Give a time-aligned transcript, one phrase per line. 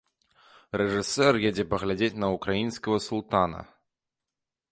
[0.81, 3.61] Рэжысёр едзе паглядзець на ўкраінскага султана.